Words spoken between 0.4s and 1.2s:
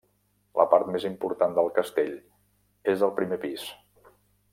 La part més